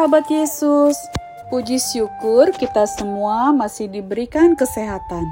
Sahabat 0.00 0.32
Yesus. 0.32 0.96
Puji 1.52 1.76
syukur 1.76 2.48
kita 2.56 2.88
semua 2.88 3.52
masih 3.52 3.84
diberikan 3.84 4.56
kesehatan. 4.56 5.28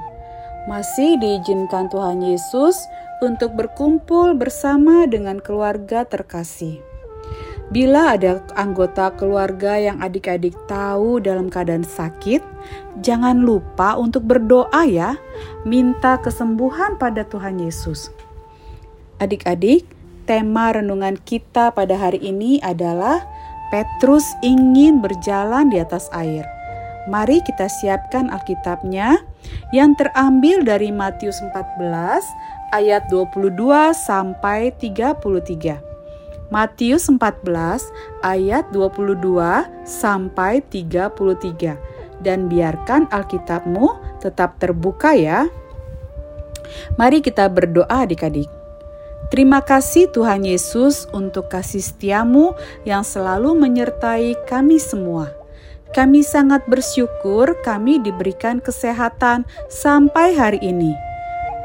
Masih 0.69 1.17
diizinkan 1.17 1.89
Tuhan 1.89 2.21
Yesus 2.21 2.77
untuk 3.25 3.57
berkumpul 3.57 4.37
bersama 4.37 5.09
dengan 5.09 5.41
keluarga 5.41 6.05
terkasih. 6.05 6.85
Bila 7.73 8.13
ada 8.13 8.45
anggota 8.61 9.09
keluarga 9.17 9.81
yang 9.81 10.05
adik-adik 10.05 10.53
tahu 10.69 11.17
dalam 11.17 11.49
keadaan 11.49 11.89
sakit, 11.89 12.45
jangan 13.01 13.41
lupa 13.41 13.97
untuk 13.97 14.29
berdoa 14.29 14.85
ya, 14.85 15.17
minta 15.65 16.21
kesembuhan 16.21 17.01
pada 17.01 17.25
Tuhan 17.25 17.57
Yesus. 17.57 18.13
Adik-adik, 19.17 19.89
tema 20.29 20.77
renungan 20.77 21.17
kita 21.25 21.73
pada 21.73 21.97
hari 21.97 22.21
ini 22.21 22.61
adalah 22.61 23.38
Petrus 23.69 24.25
ingin 24.41 25.05
berjalan 25.05 25.69
di 25.69 25.77
atas 25.77 26.09
air. 26.17 26.49
Mari 27.09 27.41
kita 27.45 27.69
siapkan 27.69 28.29
Alkitabnya 28.29 29.21
yang 29.73 29.97
terambil 29.97 30.61
dari 30.61 30.93
Matius 30.93 31.41
14 31.41 32.25
ayat 32.77 33.09
22 33.09 33.57
sampai 33.97 34.73
33. 34.77 35.81
Matius 36.49 37.13
14 37.13 38.25
ayat 38.25 38.65
22 38.73 39.85
sampai 39.85 40.65
33 40.65 42.25
dan 42.25 42.49
biarkan 42.49 43.05
Alkitabmu 43.13 44.21
tetap 44.21 44.57
terbuka 44.57 45.13
ya. 45.13 45.49
Mari 47.01 47.25
kita 47.25 47.49
berdoa 47.49 48.05
adik-adik. 48.05 48.58
Terima 49.29 49.61
kasih 49.61 50.09
Tuhan 50.09 50.47
Yesus 50.47 51.05
untuk 51.13 51.53
kasih 51.53 51.85
setiamu 51.85 52.57
yang 52.89 53.05
selalu 53.05 53.53
menyertai 53.59 54.35
kami 54.49 54.81
semua. 54.81 55.35
Kami 55.93 56.21
sangat 56.21 56.65
bersyukur 56.69 57.57
kami 57.65 58.01
diberikan 58.01 58.61
kesehatan 58.61 59.49
sampai 59.69 60.37
hari 60.37 60.61
ini. 60.61 61.08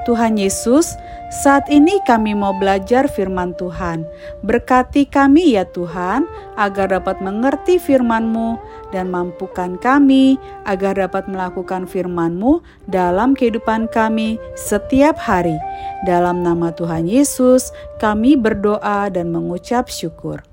Tuhan 0.03 0.35
Yesus, 0.35 0.99
saat 1.31 1.65
ini 1.71 1.97
kami 2.03 2.35
mau 2.35 2.51
belajar 2.51 3.07
firman 3.07 3.55
Tuhan. 3.55 4.03
Berkati 4.43 5.07
kami 5.07 5.55
ya 5.55 5.63
Tuhan, 5.65 6.27
agar 6.59 6.93
dapat 6.93 7.23
mengerti 7.23 7.79
firman-Mu 7.79 8.59
dan 8.91 9.09
mampukan 9.09 9.79
kami 9.79 10.37
agar 10.67 10.99
dapat 10.99 11.25
melakukan 11.25 11.89
firman-Mu 11.89 12.61
dalam 12.85 13.33
kehidupan 13.33 13.89
kami 13.89 14.37
setiap 14.53 15.17
hari. 15.17 15.57
Dalam 16.05 16.45
nama 16.45 16.69
Tuhan 16.75 17.09
Yesus, 17.09 17.73
kami 17.97 18.37
berdoa 18.37 19.09
dan 19.09 19.31
mengucap 19.33 19.89
syukur. 19.89 20.43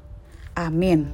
Amin. 0.55 1.11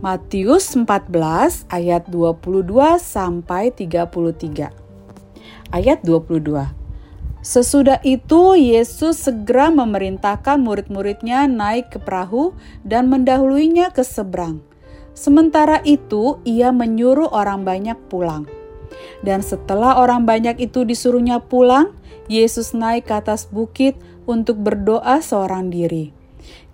Matius 0.00 0.72
14 0.72 1.68
ayat 1.68 2.08
22 2.08 2.64
sampai 2.96 3.68
33 3.68 4.79
ayat 5.70 6.02
22. 6.02 6.70
Sesudah 7.40 8.04
itu 8.04 8.52
Yesus 8.52 9.24
segera 9.24 9.72
memerintahkan 9.72 10.60
murid-muridnya 10.60 11.48
naik 11.48 11.96
ke 11.96 11.98
perahu 11.98 12.52
dan 12.84 13.08
mendahuluinya 13.08 13.88
ke 13.88 14.04
seberang. 14.04 14.60
Sementara 15.16 15.80
itu 15.88 16.36
ia 16.44 16.68
menyuruh 16.68 17.32
orang 17.32 17.64
banyak 17.64 17.96
pulang. 18.12 18.44
Dan 19.24 19.40
setelah 19.40 19.96
orang 19.96 20.28
banyak 20.28 20.60
itu 20.60 20.84
disuruhnya 20.84 21.40
pulang, 21.40 21.96
Yesus 22.28 22.76
naik 22.76 23.08
ke 23.08 23.16
atas 23.16 23.48
bukit 23.48 23.96
untuk 24.28 24.60
berdoa 24.60 25.24
seorang 25.24 25.72
diri. 25.72 26.12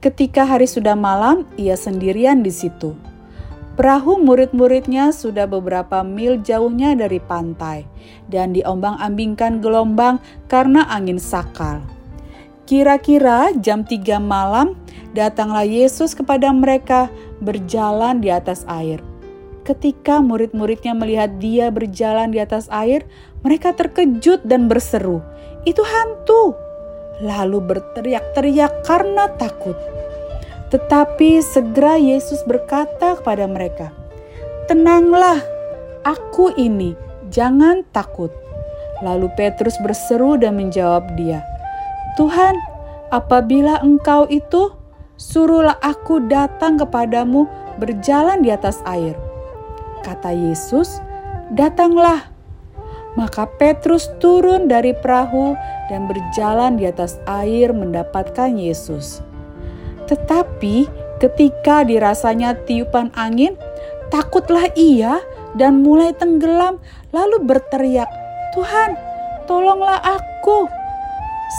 Ketika 0.03 0.45
hari 0.47 0.69
sudah 0.69 0.95
malam, 0.95 1.49
ia 1.55 1.75
sendirian 1.75 2.43
di 2.43 2.53
situ. 2.53 2.95
Perahu 3.77 4.17
murid-muridnya 4.25 5.13
sudah 5.13 5.45
beberapa 5.45 6.01
mil 6.01 6.41
jauhnya 6.41 6.97
dari 6.97 7.21
pantai 7.21 7.85
dan 8.25 8.57
diombang-ambingkan 8.57 9.61
gelombang 9.61 10.17
karena 10.49 10.89
angin 10.89 11.21
sakal. 11.21 11.85
Kira-kira 12.65 13.53
jam 13.61 13.85
3 13.85 14.17
malam 14.17 14.81
datanglah 15.13 15.69
Yesus 15.69 16.17
kepada 16.17 16.49
mereka 16.57 17.13
berjalan 17.45 18.25
di 18.25 18.33
atas 18.33 18.65
air. 18.65 19.05
Ketika 19.69 20.25
murid-muridnya 20.25 20.97
melihat 20.97 21.37
dia 21.37 21.69
berjalan 21.69 22.33
di 22.33 22.41
atas 22.41 22.73
air, 22.73 23.05
mereka 23.45 23.77
terkejut 23.77 24.41
dan 24.49 24.73
berseru, 24.73 25.21
"Itu 25.69 25.85
hantu!" 25.85 26.57
Lalu 27.21 27.61
berteriak-teriak 27.61 28.89
karena 28.89 29.29
takut. 29.37 29.77
Tetapi 30.67 31.39
segera 31.43 31.95
Yesus 31.95 32.43
berkata 32.43 33.15
kepada 33.23 33.47
mereka, 33.47 33.95
"Tenanglah, 34.67 35.39
aku 36.03 36.51
ini, 36.59 36.99
jangan 37.31 37.87
takut." 37.95 38.35
Lalu 39.05 39.31
Petrus 39.39 39.79
berseru 39.79 40.35
dan 40.35 40.59
menjawab 40.59 41.15
dia, 41.15 41.45
"Tuhan, 42.19 42.59
apabila 43.15 43.79
Engkau 43.85 44.27
itu, 44.27 44.75
suruhlah 45.15 45.79
aku 45.85 46.27
datang 46.27 46.81
kepadamu 46.81 47.47
berjalan 47.79 48.43
di 48.43 48.51
atas 48.51 48.83
air." 48.89 49.15
Kata 50.03 50.35
Yesus, 50.35 50.99
"Datanglah." 51.55 52.35
Maka 53.17 53.49
Petrus 53.57 54.13
turun 54.21 54.69
dari 54.69 54.93
perahu 54.93 55.57
dan 55.89 56.05
berjalan 56.05 56.77
di 56.77 56.85
atas 56.85 57.17
air 57.25 57.73
mendapatkan 57.73 58.53
Yesus. 58.61 59.25
Tetapi 60.07 60.87
ketika 61.19 61.83
dirasanya 61.83 62.55
tiupan 62.67 63.11
angin, 63.19 63.59
takutlah 64.09 64.71
ia 64.79 65.19
dan 65.59 65.83
mulai 65.83 66.15
tenggelam, 66.15 66.79
lalu 67.11 67.43
berteriak, 67.43 68.07
"Tuhan, 68.55 68.95
tolonglah 69.51 69.99
aku!" 69.99 70.71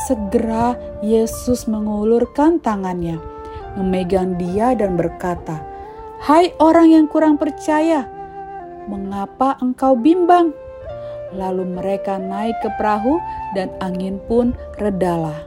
Segera 0.08 0.76
Yesus 1.00 1.68
mengulurkan 1.68 2.60
tangannya, 2.60 3.20
memegang 3.76 4.36
dia, 4.36 4.76
dan 4.76 4.96
berkata, 5.00 5.64
"Hai 6.24 6.52
orang 6.60 6.92
yang 6.92 7.06
kurang 7.08 7.40
percaya, 7.40 8.08
mengapa 8.88 9.60
engkau 9.64 9.96
bimbang?" 9.96 10.56
Lalu 11.36 11.68
mereka 11.76 12.16
naik 12.16 12.56
ke 12.64 12.72
perahu, 12.80 13.20
dan 13.52 13.68
angin 13.84 14.20
pun 14.32 14.56
redalah 14.80 15.47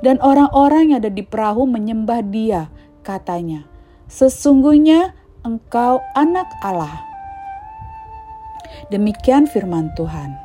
dan 0.00 0.22
orang-orang 0.22 0.94
yang 0.94 0.98
ada 1.02 1.10
di 1.10 1.26
perahu 1.26 1.66
menyembah 1.66 2.22
dia, 2.22 2.70
katanya, 3.02 3.66
"Sesungguhnya 4.06 5.14
engkau 5.42 5.98
anak 6.14 6.46
Allah." 6.62 7.02
Demikian 8.88 9.50
firman 9.50 9.90
Tuhan. 9.98 10.38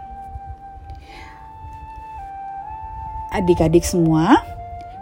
Adik-adik 3.33 3.81
semua, 3.81 4.37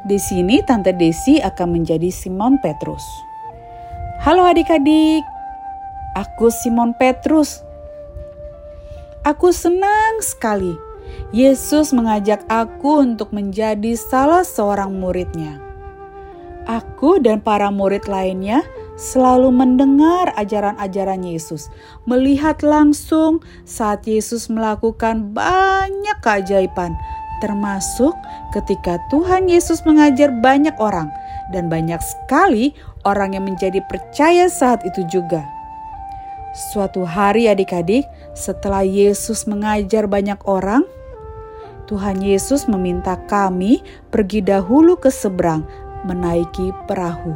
di 0.08 0.16
sini 0.18 0.64
Tante 0.64 0.96
Desi 0.96 1.44
akan 1.44 1.82
menjadi 1.82 2.08
Simon 2.10 2.58
Petrus. 2.64 3.04
Halo 4.24 4.46
adik-adik, 4.46 5.26
aku 6.16 6.54
Simon 6.54 6.96
Petrus. 6.96 7.62
Aku 9.22 9.54
senang 9.54 10.18
sekali 10.22 10.91
Yesus 11.32 11.96
mengajak 11.96 12.44
aku 12.52 13.04
untuk 13.04 13.32
menjadi 13.32 13.96
salah 13.96 14.44
seorang 14.44 14.98
muridnya. 14.98 15.60
Aku 16.70 17.18
dan 17.18 17.42
para 17.42 17.74
murid 17.74 18.06
lainnya 18.06 18.62
selalu 18.94 19.50
mendengar 19.50 20.30
ajaran-ajaran 20.38 21.26
Yesus, 21.26 21.74
melihat 22.06 22.62
langsung 22.62 23.42
saat 23.66 24.06
Yesus 24.06 24.46
melakukan 24.46 25.34
banyak 25.34 26.18
keajaiban, 26.22 26.94
termasuk 27.42 28.14
ketika 28.54 29.02
Tuhan 29.10 29.50
Yesus 29.50 29.82
mengajar 29.90 30.30
banyak 30.30 30.78
orang, 30.78 31.10
dan 31.50 31.66
banyak 31.66 31.98
sekali 32.00 32.78
orang 33.04 33.34
yang 33.34 33.50
menjadi 33.50 33.82
percaya 33.90 34.46
saat 34.46 34.86
itu 34.86 35.02
juga. 35.10 35.42
Suatu 36.52 37.08
hari, 37.08 37.48
adik-adik, 37.48 38.04
setelah 38.32 38.84
Yesus 38.86 39.44
mengajar 39.48 40.08
banyak 40.08 40.40
orang, 40.48 40.88
Tuhan 41.92 42.24
Yesus 42.24 42.72
meminta 42.72 43.20
kami 43.28 43.84
pergi 44.08 44.40
dahulu 44.40 44.96
ke 44.96 45.12
seberang, 45.12 45.68
menaiki 46.08 46.72
perahu. 46.88 47.36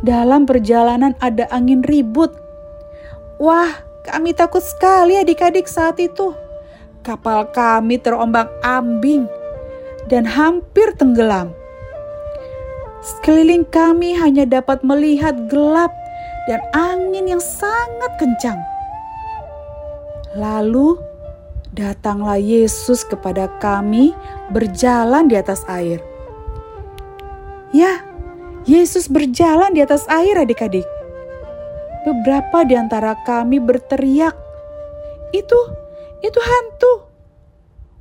Dalam 0.00 0.48
perjalanan 0.48 1.12
ada 1.20 1.44
angin 1.52 1.84
ribut. 1.84 2.32
Wah, 3.36 3.68
kami 4.08 4.32
takut 4.32 4.64
sekali 4.64 5.20
adik-adik 5.20 5.68
saat 5.68 6.00
itu. 6.00 6.32
Kapal 7.04 7.52
kami 7.52 8.00
terombang-ambing 8.00 9.28
dan 10.08 10.24
hampir 10.24 10.96
tenggelam. 10.96 11.52
Sekeliling 13.04 13.68
kami 13.68 14.16
hanya 14.16 14.48
dapat 14.48 14.80
melihat 14.80 15.36
gelap 15.52 15.92
dan 16.48 16.64
angin 16.72 17.36
yang 17.36 17.42
sangat 17.44 18.12
kencang. 18.16 18.60
Lalu 20.38 20.94
datanglah 21.74 22.38
Yesus 22.38 23.02
kepada 23.02 23.50
kami 23.58 24.14
berjalan 24.54 25.26
di 25.26 25.34
atas 25.34 25.66
air. 25.66 25.98
Ya, 27.74 28.02
Yesus 28.62 29.10
berjalan 29.10 29.74
di 29.74 29.82
atas 29.82 30.06
air 30.06 30.38
adik-adik. 30.38 30.86
Beberapa 32.06 32.62
di 32.62 32.74
antara 32.78 33.18
kami 33.26 33.58
berteriak, 33.58 34.34
"Itu, 35.34 35.58
itu 36.22 36.38
hantu!" 36.38 37.10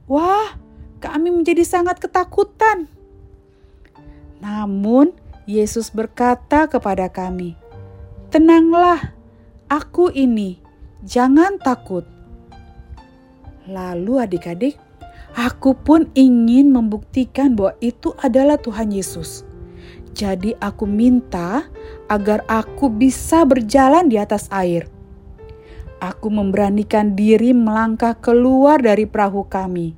Wah, 0.09 0.57
kami 1.01 1.33
menjadi 1.33 1.65
sangat 1.65 2.01
ketakutan. 2.01 2.89
Namun, 4.41 5.13
Yesus 5.49 5.89
berkata 5.89 6.69
kepada 6.69 7.09
kami, 7.09 7.57
"Tenanglah, 8.33 9.13
aku 9.69 10.13
ini, 10.13 10.61
jangan 11.01 11.57
takut." 11.61 12.19
Lalu, 13.69 14.25
adik-adik, 14.25 14.81
aku 15.38 15.77
pun 15.77 16.10
ingin 16.18 16.74
membuktikan 16.74 17.54
bahwa 17.54 17.77
itu 17.86 18.18
adalah 18.18 18.57
Tuhan 18.57 18.89
Yesus. 18.89 19.45
Jadi 20.18 20.57
aku 20.57 20.89
minta 20.89 21.69
agar 22.10 22.42
aku 22.50 22.89
bisa 22.89 23.45
berjalan 23.45 24.10
di 24.10 24.18
atas 24.18 24.50
air. 24.50 24.89
Aku 26.01 26.33
memberanikan 26.33 27.13
diri 27.13 27.54
melangkah 27.54 28.18
keluar 28.18 28.81
dari 28.81 29.06
perahu 29.06 29.45
kami. 29.45 29.94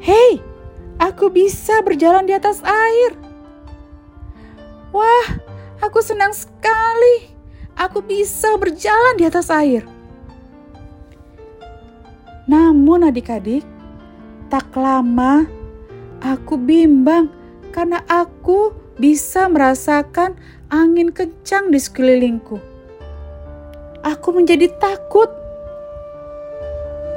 Hei, 0.00 0.40
aku 0.96 1.28
bisa 1.28 1.84
berjalan 1.84 2.24
di 2.24 2.32
atas 2.32 2.64
air. 2.64 3.12
Wah, 4.96 5.26
aku 5.84 6.00
senang 6.00 6.32
sekali. 6.32 7.36
Aku 7.76 8.00
bisa 8.00 8.56
berjalan 8.56 9.20
di 9.20 9.28
atas 9.28 9.52
air. 9.52 9.97
Namun 12.48 13.04
adik-adik, 13.12 13.60
tak 14.48 14.72
lama 14.72 15.44
aku 16.24 16.56
bimbang 16.56 17.28
karena 17.70 18.00
aku 18.08 18.72
bisa 18.96 19.46
merasakan 19.46 20.34
angin 20.72 21.12
kencang 21.12 21.68
di 21.68 21.78
sekelilingku. 21.78 22.56
Aku 24.00 24.32
menjadi 24.32 24.72
takut. 24.80 25.28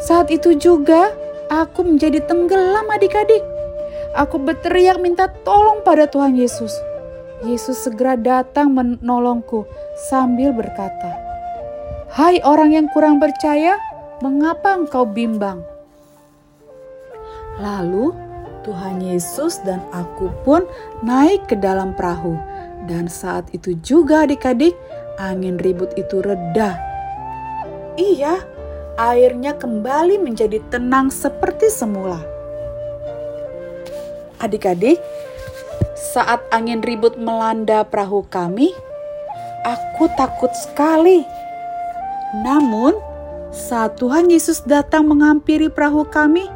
Saat 0.03 0.27
itu 0.35 0.51
juga 0.59 1.15
aku 1.47 1.87
menjadi 1.87 2.19
tenggelam 2.27 2.91
adik-adik. 2.91 3.41
Aku 4.19 4.35
berteriak 4.35 4.99
minta 4.99 5.31
tolong 5.47 5.79
pada 5.87 6.11
Tuhan 6.11 6.35
Yesus. 6.35 6.75
Yesus 7.47 7.79
segera 7.87 8.19
datang 8.19 8.75
menolongku 8.75 9.65
sambil 10.11 10.51
berkata, 10.53 11.15
"Hai 12.11 12.43
orang 12.43 12.75
yang 12.75 12.87
kurang 12.91 13.17
percaya, 13.17 13.79
mengapa 14.21 14.77
engkau 14.77 15.03
bimbang?" 15.03 15.65
Lalu 17.59 18.15
Tuhan 18.61 19.01
Yesus 19.01 19.59
dan 19.65 19.81
aku 19.91 20.29
pun 20.45 20.63
naik 21.01 21.49
ke 21.49 21.57
dalam 21.57 21.97
perahu. 21.97 22.37
Dan 22.85 23.05
saat 23.05 23.45
itu 23.53 23.77
juga 23.85 24.25
adik-adik, 24.25 24.73
angin 25.21 25.61
ribut 25.61 25.93
itu 25.97 26.21
reda. 26.21 26.77
Iya, 27.93 28.41
airnya 28.97 29.53
kembali 29.53 30.17
menjadi 30.17 30.57
tenang 30.73 31.13
seperti 31.13 31.69
semula. 31.69 32.17
Adik-adik, 34.41 34.97
saat 35.93 36.41
angin 36.49 36.81
ribut 36.81 37.13
melanda 37.21 37.85
perahu 37.85 38.25
kami, 38.25 38.73
aku 39.61 40.09
takut 40.17 40.49
sekali. 40.57 41.21
Namun, 42.41 42.97
saat 43.51 43.99
Tuhan 43.99 44.31
Yesus 44.31 44.63
datang 44.63 45.07
menghampiri 45.11 45.67
perahu 45.67 46.07
kami, 46.07 46.47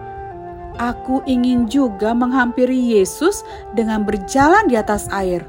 Aku 0.76 1.24
ingin 1.24 1.72
juga 1.72 2.12
menghampiri 2.12 2.76
Yesus 2.76 3.48
dengan 3.72 4.04
berjalan 4.04 4.68
di 4.68 4.76
atas 4.76 5.08
air. 5.08 5.48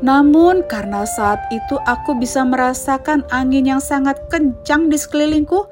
Namun, 0.00 0.64
karena 0.64 1.04
saat 1.04 1.44
itu 1.52 1.76
aku 1.84 2.16
bisa 2.16 2.42
merasakan 2.42 3.22
angin 3.28 3.68
yang 3.68 3.82
sangat 3.84 4.16
kencang 4.32 4.88
di 4.88 4.96
sekelilingku, 4.96 5.68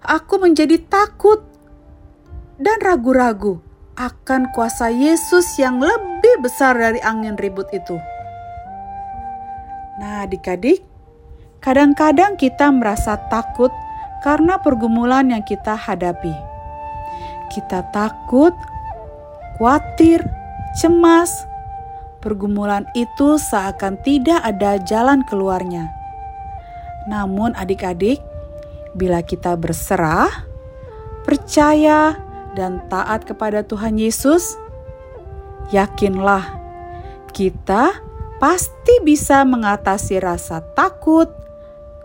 aku 0.00 0.34
menjadi 0.40 0.80
takut 0.88 1.44
dan 2.56 2.80
ragu-ragu 2.80 3.60
akan 3.94 4.48
kuasa 4.56 4.88
Yesus 4.88 5.60
yang 5.60 5.76
lebih 5.78 6.40
besar 6.40 6.74
dari 6.74 6.98
angin 7.04 7.36
ribut 7.36 7.68
itu. 7.76 8.00
Nah, 10.00 10.24
adik-adik, 10.24 10.82
kadang-kadang 11.62 12.36
kita 12.36 12.68
merasa 12.68 13.16
takut 13.30 13.70
karena 14.26 14.58
pergumulan 14.60 15.30
yang 15.30 15.42
kita 15.46 15.74
hadapi 15.78 16.52
kita 17.52 17.84
takut, 17.92 18.56
khawatir, 19.60 20.24
cemas, 20.80 21.44
pergumulan 22.24 22.88
itu 22.96 23.36
seakan 23.36 24.00
tidak 24.00 24.40
ada 24.40 24.80
jalan 24.80 25.20
keluarnya. 25.28 25.92
Namun, 27.04 27.52
adik-adik, 27.52 28.24
bila 28.96 29.20
kita 29.20 29.52
berserah, 29.60 30.32
percaya, 31.28 32.16
dan 32.56 32.80
taat 32.88 33.28
kepada 33.28 33.60
Tuhan 33.64 34.00
Yesus, 34.00 34.56
yakinlah 35.72 36.60
kita 37.32 37.96
pasti 38.40 39.00
bisa 39.04 39.44
mengatasi 39.44 40.20
rasa 40.20 40.60
takut, 40.76 41.28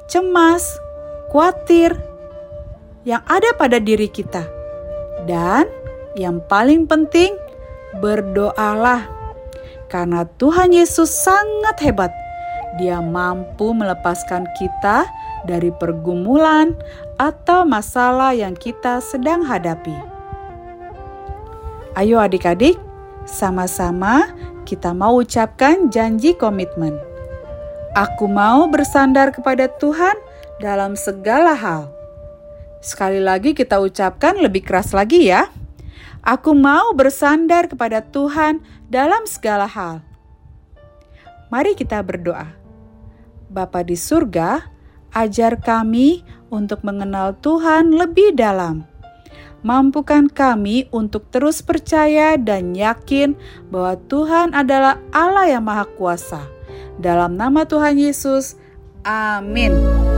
cemas, 0.07 0.63
khawatir 1.29 1.95
yang 3.03 3.23
ada 3.27 3.51
pada 3.55 3.79
diri 3.79 4.07
kita 4.07 4.43
dan 5.27 5.67
yang 6.17 6.41
paling 6.49 6.89
penting, 6.89 7.35
berdoalah. 8.01 9.05
Karena 9.87 10.27
Tuhan 10.39 10.73
Yesus 10.73 11.07
sangat 11.07 11.79
hebat. 11.83 12.11
Dia 12.81 12.99
mampu 12.99 13.71
melepaskan 13.71 14.43
kita 14.57 15.07
dari 15.47 15.71
pergumulan 15.71 16.75
atau 17.15 17.63
masalah 17.63 18.35
yang 18.35 18.57
kita 18.57 18.99
sedang 18.99 19.45
hadapi. 19.45 19.95
Ayo 21.95 22.19
adik-adik, 22.21 22.77
sama-sama 23.25 24.29
kita 24.67 24.91
mau 24.91 25.17
ucapkan 25.23 25.89
janji 25.89 26.35
komitmen. 26.35 27.06
Aku 27.95 28.27
mau 28.27 28.67
bersandar 28.67 29.31
kepada 29.31 29.69
Tuhan 29.69 30.17
dalam 30.59 30.97
segala 30.97 31.53
hal 31.53 31.97
Sekali 32.87 33.17
lagi 33.17 33.57
kita 33.57 33.81
ucapkan 33.81 34.37
lebih 34.37 34.61
keras 34.61 34.93
lagi 34.93 35.27
ya. 35.27 35.49
Aku 36.21 36.53
mau 36.53 36.93
bersandar 36.93 37.71
kepada 37.71 38.03
Tuhan 38.03 38.61
dalam 38.91 39.25
segala 39.25 39.65
hal. 39.65 40.03
Mari 41.51 41.73
kita 41.73 42.03
berdoa. 42.03 42.51
Bapa 43.47 43.83
di 43.83 43.95
surga, 43.95 44.67
ajar 45.15 45.59
kami 45.59 46.23
untuk 46.51 46.83
mengenal 46.83 47.35
Tuhan 47.39 47.95
lebih 47.95 48.35
dalam. 48.35 48.83
Mampukan 49.63 50.31
kami 50.31 50.85
untuk 50.91 51.27
terus 51.27 51.59
percaya 51.59 52.39
dan 52.39 52.71
yakin 52.71 53.33
bahwa 53.67 53.99
Tuhan 54.07 54.55
adalah 54.55 54.99
Allah 55.15 55.59
yang 55.59 55.67
Maha 55.67 55.87
Kuasa. 55.95 56.56
Dalam 56.97 57.37
nama 57.37 57.69
Tuhan 57.69 58.01
Yesus, 58.01 58.57
amin. 59.05 60.16